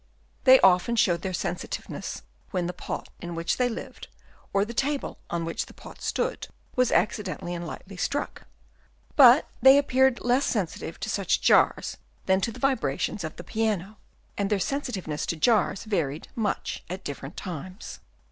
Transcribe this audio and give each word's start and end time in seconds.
They 0.45 0.59
often 0.61 0.95
showed 0.95 1.21
their 1.21 1.31
sensitiveness 1.31 2.23
when 2.49 2.65
the 2.65 2.73
pot 2.73 3.09
in 3.21 3.35
which 3.35 3.57
they 3.57 3.69
lived, 3.69 4.07
or 4.51 4.65
the 4.65 4.73
table 4.73 5.19
on 5.29 5.45
which 5.45 5.67
the 5.67 5.75
pot 5.75 6.01
stood, 6.01 6.47
was 6.75 6.91
accidentally 6.91 7.53
and 7.53 7.67
lightly 7.67 7.97
struck; 7.97 8.47
but 9.15 9.47
they 9.61 9.77
appeared 9.77 10.19
less 10.21 10.45
sensi 10.45 10.79
tive 10.79 10.99
to 11.01 11.09
such 11.11 11.39
jars 11.39 11.97
than 12.25 12.41
to 12.41 12.51
the 12.51 12.59
vibrations 12.59 13.23
of 13.23 13.35
the 13.35 13.43
28 13.43 13.63
HABITS 13.63 13.75
OF 13.75 13.79
WORMS. 13.85 13.85
Chap. 13.85 13.93
I. 13.93 13.93
piano; 13.93 14.39
and 14.41 14.49
their 14.49 14.57
sensitiveness 14.59 15.25
to 15.27 15.35
jars 15.35 15.83
varied 15.83 16.27
much 16.35 16.83
at 16.89 17.03
different 17.03 17.37
times. 17.37 17.99